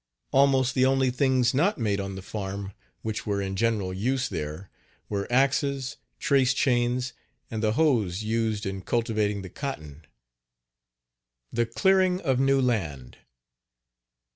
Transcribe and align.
Almost 0.31 0.73
the 0.73 0.83
only 0.87 1.11
things 1.11 1.53
not 1.53 1.77
made 1.77 1.99
on 1.99 2.15
the 2.15 2.23
farm 2.23 2.73
which 3.03 3.27
were 3.27 3.39
in 3.39 3.55
general 3.55 3.93
use 3.93 4.29
there 4.29 4.67
were 5.09 5.31
axes, 5.31 5.97
trace 6.17 6.55
chains 6.55 7.13
and 7.51 7.61
the 7.61 7.73
hoes 7.73 8.23
used 8.23 8.65
in 8.65 8.81
cultivating 8.81 9.43
the 9.43 9.49
cotton. 9.51 10.01
THE 11.53 11.67
CLEARING 11.67 12.19
OF 12.21 12.39
NEW 12.39 12.61
LAND. 12.61 13.19